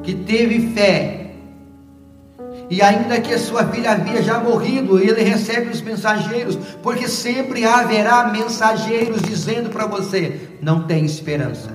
que 0.03 0.13
teve 0.15 0.73
fé 0.73 1.28
E 2.69 2.83
ainda 2.83 3.19
que 3.19 3.33
a 3.33 3.39
sua 3.39 3.65
filha 3.65 3.93
havia 3.93 4.21
já 4.21 4.39
morrido, 4.39 4.99
ele 4.99 5.23
recebe 5.23 5.69
os 5.71 5.81
mensageiros, 5.81 6.55
porque 6.83 7.07
sempre 7.07 7.65
haverá 7.65 8.27
mensageiros 8.27 9.23
dizendo 9.23 9.71
para 9.71 9.87
você: 9.87 10.39
não 10.61 10.83
tem 10.83 11.03
esperança, 11.03 11.71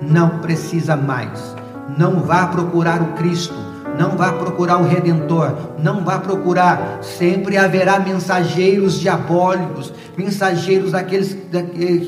não 0.00 0.38
precisa 0.38 0.94
mais, 0.96 1.56
não 1.98 2.20
vá 2.20 2.46
procurar 2.46 3.02
o 3.02 3.14
Cristo, 3.14 3.54
não 3.98 4.10
vá 4.10 4.32
procurar 4.34 4.76
o 4.76 4.86
Redentor, 4.86 5.52
não 5.82 6.04
vá 6.04 6.20
procurar. 6.20 7.00
Sempre 7.02 7.56
haverá 7.56 7.98
mensageiros 7.98 9.00
diabólicos, 9.00 9.92
mensageiros 10.16 10.92
daqueles 10.92 11.36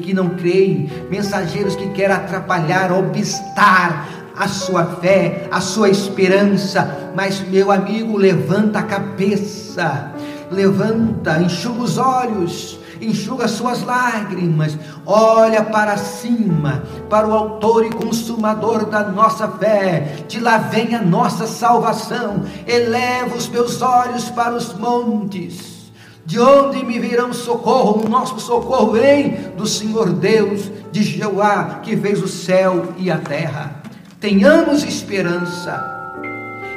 que 0.02 0.14
não 0.14 0.30
creem, 0.30 0.88
mensageiros 1.10 1.74
que 1.74 1.88
querem 1.88 2.14
atrapalhar, 2.14 2.92
obstar 2.92 4.06
a 4.38 4.48
sua 4.48 4.84
fé, 4.84 5.48
a 5.50 5.60
sua 5.60 5.88
esperança. 5.88 7.12
Mas, 7.14 7.40
meu 7.40 7.70
amigo, 7.70 8.16
levanta 8.16 8.78
a 8.78 8.84
cabeça, 8.84 10.12
levanta, 10.50 11.40
enxuga 11.40 11.82
os 11.82 11.98
olhos, 11.98 12.78
enxuga 13.00 13.48
suas 13.48 13.82
lágrimas, 13.82 14.76
olha 15.04 15.62
para 15.62 15.96
cima, 15.96 16.82
para 17.08 17.26
o 17.26 17.32
Autor 17.32 17.86
e 17.86 17.90
Consumador 17.90 18.86
da 18.86 19.04
nossa 19.04 19.48
fé, 19.48 20.24
de 20.28 20.40
lá 20.40 20.58
vem 20.58 20.94
a 20.94 21.02
nossa 21.02 21.46
salvação. 21.46 22.42
Eleva 22.66 23.36
os 23.36 23.48
meus 23.48 23.82
olhos 23.82 24.30
para 24.30 24.54
os 24.54 24.72
montes. 24.74 25.78
De 26.24 26.38
onde 26.38 26.84
me 26.84 26.98
virão 26.98 27.32
socorro? 27.32 28.04
O 28.04 28.08
nosso 28.08 28.38
socorro 28.38 28.92
vem 28.92 29.30
do 29.56 29.66
Senhor 29.66 30.10
Deus, 30.10 30.70
de 30.92 31.02
Jeová, 31.02 31.80
que 31.82 31.96
fez 31.96 32.22
o 32.22 32.28
céu 32.28 32.92
e 32.98 33.10
a 33.10 33.16
terra. 33.16 33.77
Tenhamos 34.20 34.82
esperança, 34.82 36.12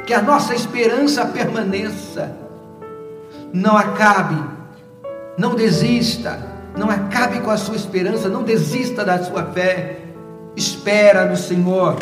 que 0.06 0.14
a 0.14 0.22
nossa 0.22 0.54
esperança 0.54 1.26
permaneça, 1.26 2.36
não 3.52 3.76
acabe, 3.76 4.40
não 5.36 5.56
desista, 5.56 6.38
não 6.76 6.88
acabe 6.88 7.40
com 7.40 7.50
a 7.50 7.56
sua 7.56 7.74
esperança, 7.74 8.28
não 8.28 8.44
desista 8.44 9.04
da 9.04 9.20
sua 9.24 9.44
fé, 9.46 10.02
espera 10.54 11.24
no 11.24 11.36
Senhor, 11.36 11.96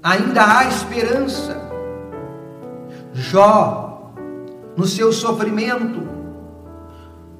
ainda 0.00 0.58
há 0.58 0.64
esperança. 0.66 1.60
Jó, 3.12 4.12
no 4.76 4.86
seu 4.86 5.12
sofrimento, 5.12 6.06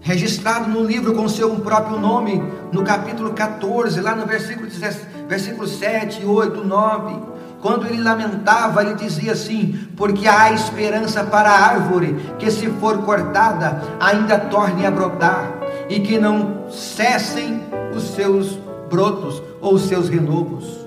registrado 0.00 0.68
no 0.68 0.82
livro 0.82 1.14
com 1.14 1.28
seu 1.28 1.54
próprio 1.60 2.00
nome, 2.00 2.42
no 2.72 2.82
capítulo 2.82 3.32
14, 3.32 4.00
lá 4.00 4.16
no 4.16 4.26
versículo 4.26 4.66
17 4.66 5.07
versículos 5.28 5.78
7, 5.78 6.24
8, 6.24 6.64
9. 6.64 7.16
Quando 7.60 7.86
ele 7.86 8.02
lamentava, 8.02 8.82
ele 8.82 8.94
dizia 8.94 9.32
assim: 9.32 9.88
Porque 9.96 10.26
há 10.26 10.52
esperança 10.52 11.22
para 11.24 11.50
a 11.50 11.66
árvore, 11.66 12.16
que 12.38 12.50
se 12.50 12.68
for 12.68 12.98
cortada, 13.02 13.82
ainda 14.00 14.38
torne 14.38 14.86
a 14.86 14.90
brotar, 14.90 15.52
e 15.88 16.00
que 16.00 16.18
não 16.18 16.70
cessem 16.70 17.60
os 17.94 18.14
seus 18.14 18.58
brotos 18.88 19.42
ou 19.60 19.74
os 19.74 19.82
seus 19.82 20.08
renovos. 20.08 20.78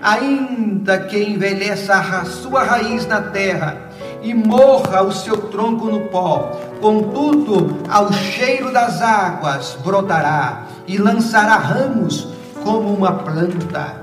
Ainda 0.00 0.98
que 1.00 1.18
envelheça 1.18 1.94
a 1.94 2.24
sua 2.24 2.62
raiz 2.62 3.06
na 3.06 3.20
terra, 3.20 3.90
e 4.22 4.32
morra 4.32 5.02
o 5.02 5.12
seu 5.12 5.36
tronco 5.36 5.86
no 5.86 6.02
pó, 6.02 6.52
contudo, 6.80 7.78
ao 7.88 8.12
cheiro 8.12 8.72
das 8.72 9.02
águas 9.02 9.76
brotará, 9.82 10.62
e 10.86 10.96
lançará 10.96 11.56
ramos 11.56 12.31
como 12.62 12.94
uma 12.94 13.12
planta. 13.12 14.02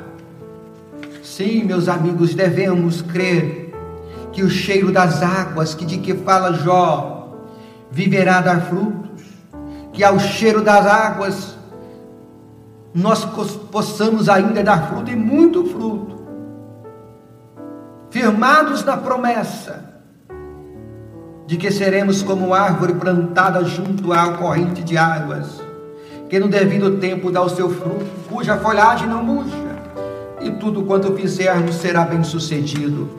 Sim, 1.23 1.63
meus 1.63 1.87
amigos, 1.87 2.33
devemos 2.33 3.01
crer 3.01 3.73
que 4.31 4.43
o 4.43 4.49
cheiro 4.49 4.91
das 4.91 5.21
águas, 5.23 5.73
que 5.73 5.85
de 5.85 5.97
que 5.97 6.13
fala 6.13 6.53
Jó, 6.53 7.33
viverá 7.91 8.41
dar 8.41 8.61
frutos, 8.61 9.23
que 9.93 10.03
ao 10.03 10.19
cheiro 10.19 10.61
das 10.61 10.85
águas 10.85 11.57
nós 12.93 13.25
possamos 13.71 14.29
ainda 14.29 14.63
dar 14.63 14.89
fruto 14.89 15.11
e 15.11 15.15
muito 15.15 15.65
fruto, 15.65 16.19
firmados 18.09 18.83
na 18.83 18.97
promessa 18.97 19.87
de 21.45 21.57
que 21.57 21.71
seremos 21.71 22.21
como 22.21 22.53
árvore 22.53 22.93
plantada 22.93 23.63
junto 23.63 24.13
à 24.13 24.33
corrente 24.33 24.83
de 24.83 24.97
águas 24.97 25.68
que 26.29 26.39
no 26.39 26.47
devido 26.47 26.97
tempo 26.97 27.31
dá 27.31 27.41
o 27.41 27.49
seu 27.49 27.69
fruto, 27.69 28.05
cuja 28.29 28.57
folhagem 28.57 29.07
não 29.07 29.23
murcha, 29.23 29.57
e 30.41 30.51
tudo 30.51 30.83
quanto 30.83 31.13
fizermos 31.15 31.75
será 31.75 32.05
bem 32.05 32.23
sucedido. 32.23 33.09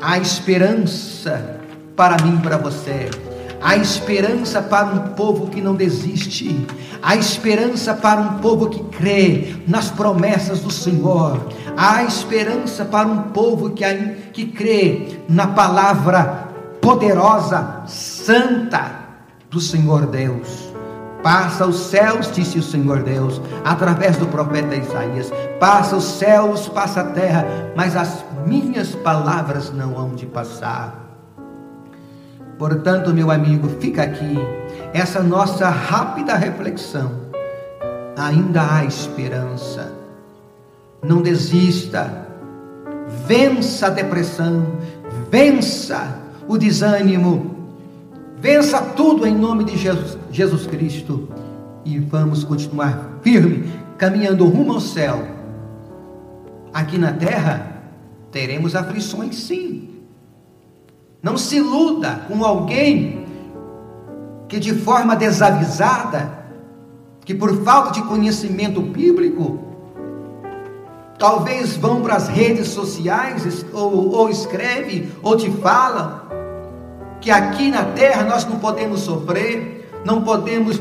Há 0.00 0.18
esperança 0.18 1.58
para 1.96 2.22
mim 2.22 2.36
e 2.36 2.40
para 2.40 2.56
você. 2.56 3.10
Há 3.60 3.76
esperança 3.76 4.62
para 4.62 4.86
um 4.86 5.08
povo 5.14 5.48
que 5.48 5.60
não 5.60 5.74
desiste. 5.74 6.64
Há 7.02 7.16
esperança 7.16 7.92
para 7.92 8.20
um 8.20 8.38
povo 8.38 8.70
que 8.70 8.84
crê 8.96 9.56
nas 9.66 9.90
promessas 9.90 10.60
do 10.60 10.70
Senhor. 10.70 11.48
Há 11.76 12.04
esperança 12.04 12.84
para 12.84 13.08
um 13.08 13.22
povo 13.30 13.70
que, 13.70 13.84
que 14.32 14.46
crê 14.46 15.18
na 15.28 15.48
palavra 15.48 16.48
poderosa, 16.80 17.82
santa 17.86 18.92
do 19.50 19.60
Senhor 19.60 20.06
Deus. 20.06 20.67
Passa 21.22 21.66
os 21.66 21.76
céus, 21.86 22.30
disse 22.30 22.58
o 22.58 22.62
Senhor 22.62 23.02
Deus, 23.02 23.40
através 23.64 24.16
do 24.16 24.26
profeta 24.26 24.76
Isaías. 24.76 25.32
Passa 25.58 25.96
os 25.96 26.04
céus, 26.04 26.68
passa 26.68 27.00
a 27.00 27.04
terra, 27.04 27.46
mas 27.74 27.96
as 27.96 28.24
minhas 28.46 28.94
palavras 28.94 29.72
não 29.72 29.98
hão 29.98 30.14
de 30.14 30.26
passar. 30.26 31.08
Portanto, 32.58 33.12
meu 33.12 33.30
amigo, 33.30 33.68
fica 33.80 34.02
aqui 34.02 34.36
essa 34.92 35.22
nossa 35.22 35.68
rápida 35.68 36.34
reflexão. 36.34 37.10
Ainda 38.16 38.62
há 38.74 38.84
esperança. 38.84 39.92
Não 41.02 41.22
desista. 41.22 42.26
Vença 43.26 43.86
a 43.86 43.90
depressão, 43.90 44.66
vença 45.30 46.16
o 46.46 46.58
desânimo, 46.58 47.57
Vença 48.40 48.80
tudo 48.80 49.26
em 49.26 49.34
nome 49.34 49.64
de 49.64 49.76
Jesus, 49.76 50.16
Jesus 50.30 50.66
Cristo 50.66 51.28
e 51.84 51.98
vamos 51.98 52.44
continuar 52.44 53.18
firme, 53.20 53.68
caminhando 53.96 54.44
rumo 54.44 54.74
ao 54.74 54.80
céu. 54.80 55.26
Aqui 56.72 56.98
na 56.98 57.12
terra 57.12 57.82
teremos 58.30 58.76
aflições, 58.76 59.34
sim. 59.36 59.88
Não 61.20 61.36
se 61.36 61.56
iluda 61.56 62.26
com 62.28 62.44
alguém 62.44 63.26
que 64.46 64.60
de 64.60 64.72
forma 64.72 65.16
desavisada, 65.16 66.38
que 67.24 67.34
por 67.34 67.64
falta 67.64 67.90
de 67.90 68.02
conhecimento 68.02 68.80
bíblico, 68.80 69.58
talvez 71.18 71.76
vão 71.76 72.02
para 72.02 72.14
as 72.14 72.28
redes 72.28 72.68
sociais 72.68 73.66
ou, 73.72 74.14
ou 74.14 74.30
escreve 74.30 75.10
ou 75.22 75.36
te 75.36 75.50
fala 75.50 76.27
que 77.20 77.30
aqui 77.30 77.70
na 77.70 77.84
terra 77.84 78.24
nós 78.24 78.44
não 78.44 78.58
podemos 78.58 79.00
sofrer, 79.00 79.90
não 80.04 80.22
podemos 80.22 80.80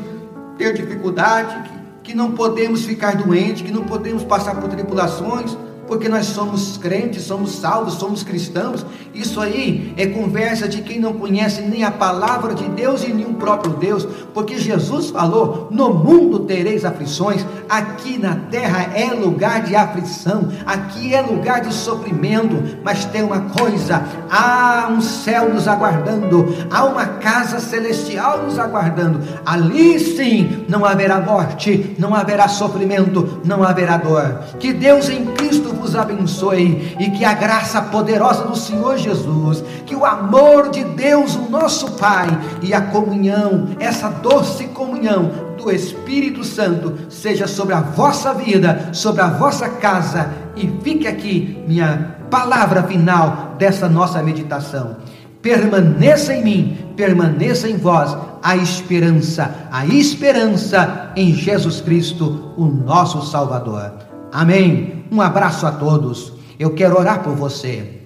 ter 0.58 0.74
dificuldade, 0.74 1.72
que, 2.04 2.14
não 2.14 2.32
podemos 2.32 2.86
ficar 2.86 3.16
doentes, 3.16 3.62
que 3.62 3.72
não 3.72 3.84
podemos 3.84 4.24
passar 4.24 4.56
por 4.56 4.70
tribulações, 4.70 5.58
porque 5.88 6.10
nós 6.10 6.26
somos 6.26 6.78
crentes, 6.78 7.24
somos 7.24 7.52
salvos, 7.52 7.94
somos 7.96 8.24
cristãos. 8.24 8.86
Isso 9.14 9.40
aí 9.40 9.94
é 9.98 10.06
conversa 10.08 10.68
de 10.68 10.82
quem 10.82 11.00
não 11.00 11.14
conhece 11.14 11.62
nem 11.62 11.84
a 11.84 11.92
palavra 11.92 12.54
de 12.54 12.68
Deus 12.70 13.04
e 13.04 13.14
nem 13.14 13.26
o 13.26 13.34
próprio 13.34 13.74
Deus, 13.74 14.08
porque 14.34 14.60
Jesus 14.60 15.10
falou: 15.10 15.70
No 15.72 15.94
mundo 15.94 16.40
tereis 16.40 16.86
aflições, 16.86 17.46
aqui 17.70 18.18
na 18.18 18.36
terra 18.36 18.92
é 18.94 19.12
lugar 19.14 19.64
de 19.64 19.76
aflição, 19.76 20.50
aqui 20.66 21.16
é 21.16 21.22
lugar 21.22 21.62
de 21.62 21.74
sofrimento, 21.74 22.78
mas 22.84 23.06
tem 23.06 23.24
uma 23.24 23.42
coisa: 23.42 24.04
há 24.30 24.90
um 24.92 25.02
céu 25.02 25.54
nos 25.54 25.68
aguardando, 25.68 26.54
há 26.70 26.84
uma 26.86 27.06
casa 27.06 27.60
celestial 27.60 28.44
nos 28.44 28.60
aguardando, 28.60 29.22
ali 29.46 30.00
sim 30.00 30.66
não 30.68 30.86
haverá 30.86 31.20
morte, 31.20 31.96
não 31.98 32.14
haverá 32.14 32.48
sofrimento, 32.48 33.42
não 33.46 33.64
haverá 33.64 33.98
dor. 33.98 34.40
Que 34.60 34.74
Deus 34.74 35.10
em 35.10 35.26
Cristo 35.26 35.77
vos 35.78 35.96
abençoe 35.96 36.96
e 37.00 37.10
que 37.12 37.24
a 37.24 37.34
graça 37.34 37.82
poderosa 37.82 38.44
do 38.44 38.56
Senhor 38.56 38.98
Jesus, 38.98 39.64
que 39.86 39.96
o 39.96 40.06
amor 40.06 40.70
de 40.70 40.84
Deus, 40.84 41.36
o 41.36 41.50
nosso 41.50 41.92
Pai, 41.92 42.28
e 42.62 42.74
a 42.74 42.82
comunhão, 42.82 43.70
essa 43.80 44.10
doce 44.10 44.66
comunhão 44.68 45.32
do 45.58 45.72
Espírito 45.72 46.44
Santo, 46.44 46.94
seja 47.10 47.48
sobre 47.48 47.74
a 47.74 47.82
vossa 47.82 48.34
vida, 48.34 48.90
sobre 48.94 49.22
a 49.22 49.28
vossa 49.28 49.70
casa, 49.70 50.32
e 50.56 50.68
fique 50.82 51.08
aqui 51.08 51.64
minha 51.68 52.18
palavra 52.30 52.84
final 52.84 53.56
dessa 53.58 53.88
nossa 53.88 54.22
meditação. 54.22 54.98
Permaneça 55.42 56.34
em 56.34 56.44
mim, 56.44 56.78
permaneça 56.96 57.70
em 57.70 57.78
vós 57.78 58.16
a 58.42 58.56
esperança, 58.56 59.68
a 59.72 59.86
esperança 59.86 61.12
em 61.16 61.34
Jesus 61.34 61.80
Cristo, 61.82 62.54
o 62.58 62.66
nosso 62.66 63.22
Salvador. 63.22 64.07
Amém. 64.32 65.06
Um 65.12 65.22
abraço 65.22 65.66
a 65.66 65.72
todos. 65.72 66.34
Eu 66.60 66.72
quero 66.72 66.98
orar 66.98 67.24
por 67.24 67.36
você. 67.36 67.98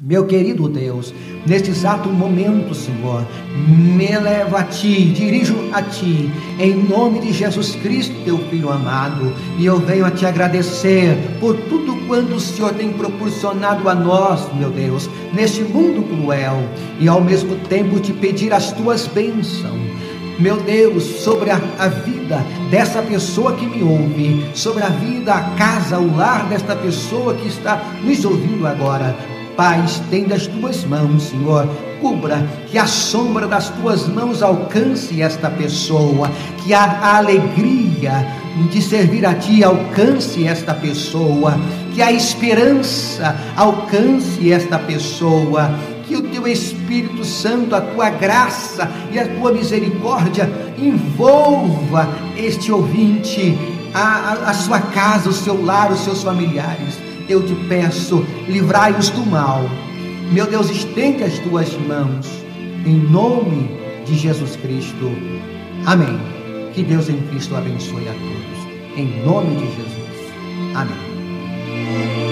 Meu 0.00 0.26
querido 0.26 0.68
Deus, 0.68 1.12
neste 1.44 1.70
exato 1.70 2.08
momento, 2.08 2.72
Senhor, 2.72 3.26
me 3.68 4.06
elevo 4.06 4.56
a 4.56 4.62
Ti, 4.62 5.06
dirijo 5.06 5.56
a 5.72 5.82
Ti, 5.82 6.30
em 6.56 6.84
nome 6.84 7.18
de 7.18 7.32
Jesus 7.32 7.74
Cristo, 7.74 8.14
Teu 8.24 8.38
Filho 8.48 8.70
amado, 8.70 9.32
e 9.58 9.66
eu 9.66 9.80
venho 9.80 10.06
a 10.06 10.10
Te 10.12 10.24
agradecer 10.24 11.18
por 11.40 11.56
tudo 11.62 11.96
quanto 12.06 12.36
o 12.36 12.40
Senhor 12.40 12.74
tem 12.74 12.92
proporcionado 12.92 13.88
a 13.88 13.94
nós, 13.96 14.48
meu 14.54 14.70
Deus, 14.70 15.10
neste 15.32 15.62
mundo 15.62 16.04
cruel, 16.04 16.62
e 17.00 17.08
ao 17.08 17.20
mesmo 17.20 17.56
tempo 17.68 17.98
te 17.98 18.12
pedir 18.12 18.52
as 18.52 18.70
Tuas 18.70 19.08
bênçãos 19.08 19.87
meu 20.38 20.60
Deus, 20.60 21.02
sobre 21.02 21.50
a, 21.50 21.60
a, 21.78 21.88
vida 21.88 22.44
dessa 22.70 23.02
pessoa 23.02 23.56
que 23.56 23.66
me 23.66 23.82
ouve, 23.82 24.48
sobre 24.54 24.84
a 24.84 24.88
vida, 24.88 25.34
a 25.34 25.42
casa, 25.56 25.98
o 25.98 26.16
lar 26.16 26.46
desta 26.48 26.76
pessoa 26.76 27.34
que 27.34 27.48
está 27.48 27.82
nos 28.02 28.24
ouvindo 28.24 28.66
agora. 28.66 29.16
Pai, 29.56 29.84
estenda 29.84 30.36
as 30.36 30.46
tuas 30.46 30.84
mãos, 30.84 31.24
Senhor. 31.24 31.68
Cubra, 32.00 32.46
que 32.70 32.78
a 32.78 32.86
sombra 32.86 33.48
das 33.48 33.70
tuas 33.70 34.06
mãos 34.06 34.40
alcance 34.40 35.20
esta 35.20 35.50
pessoa, 35.50 36.30
que 36.62 36.72
a, 36.72 36.84
a 36.84 37.16
alegria 37.16 38.24
de 38.70 38.80
servir 38.80 39.26
a 39.26 39.34
Ti 39.34 39.64
alcance 39.64 40.46
esta 40.46 40.72
pessoa, 40.74 41.58
que 41.92 42.00
a 42.00 42.12
esperança 42.12 43.36
alcance 43.56 44.52
esta 44.52 44.78
pessoa, 44.78 45.74
Teu 46.38 46.46
Espírito 46.46 47.24
Santo, 47.24 47.74
a 47.74 47.80
Tua 47.80 48.10
graça 48.10 48.90
e 49.10 49.18
a 49.18 49.26
Tua 49.26 49.52
misericórdia 49.52 50.48
envolva 50.78 52.08
este 52.36 52.70
ouvinte, 52.70 53.58
a, 53.92 54.00
a, 54.00 54.32
a 54.50 54.54
sua 54.54 54.80
casa, 54.80 55.28
o 55.28 55.32
seu 55.32 55.64
lar, 55.64 55.90
os 55.90 56.00
seus 56.00 56.22
familiares 56.22 57.08
eu 57.28 57.42
te 57.42 57.54
peço, 57.68 58.24
livrai-os 58.48 59.10
do 59.10 59.24
mal. 59.26 59.62
Meu 60.32 60.46
Deus, 60.46 60.70
estende 60.70 61.22
as 61.22 61.38
tuas 61.40 61.72
mãos, 61.74 62.26
em 62.86 62.98
nome 62.98 63.70
de 64.06 64.16
Jesus 64.16 64.56
Cristo. 64.56 65.12
Amém. 65.84 66.18
Que 66.72 66.82
Deus 66.82 67.08
em 67.08 67.20
Cristo 67.28 67.54
abençoe 67.54 68.08
a 68.08 68.12
todos. 68.12 68.96
Em 68.96 69.24
nome 69.24 69.56
de 69.56 69.66
Jesus. 69.66 70.32
Amém. 70.74 72.27